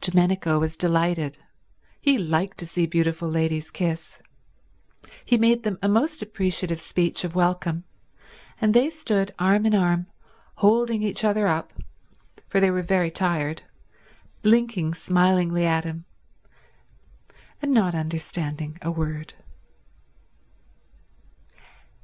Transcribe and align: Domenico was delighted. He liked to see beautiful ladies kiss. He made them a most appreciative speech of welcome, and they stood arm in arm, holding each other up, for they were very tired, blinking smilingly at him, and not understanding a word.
Domenico 0.00 0.58
was 0.58 0.76
delighted. 0.76 1.38
He 2.00 2.18
liked 2.18 2.58
to 2.58 2.66
see 2.66 2.84
beautiful 2.84 3.28
ladies 3.28 3.70
kiss. 3.70 4.20
He 5.24 5.36
made 5.36 5.62
them 5.62 5.78
a 5.80 5.88
most 5.88 6.20
appreciative 6.20 6.80
speech 6.80 7.22
of 7.22 7.36
welcome, 7.36 7.84
and 8.60 8.74
they 8.74 8.90
stood 8.90 9.32
arm 9.38 9.64
in 9.66 9.76
arm, 9.76 10.08
holding 10.56 11.04
each 11.04 11.22
other 11.24 11.46
up, 11.46 11.72
for 12.48 12.58
they 12.58 12.72
were 12.72 12.82
very 12.82 13.12
tired, 13.12 13.62
blinking 14.42 14.94
smilingly 14.94 15.64
at 15.64 15.84
him, 15.84 16.06
and 17.62 17.72
not 17.72 17.94
understanding 17.94 18.78
a 18.82 18.90
word. 18.90 19.34